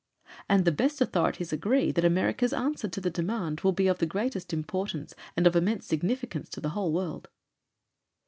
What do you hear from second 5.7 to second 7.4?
significance to the whole world.